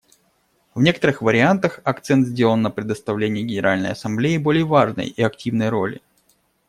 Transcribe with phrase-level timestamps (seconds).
[0.73, 6.01] В некоторых вариантах акцент сделан на предоставлении Генеральной Ассамблее более важной и активной роли.